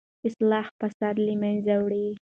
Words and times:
اصلاح 0.27 0.67
فساد 0.79 1.15
له 1.25 1.33
منځه 1.43 1.73
وړي. 1.83 2.07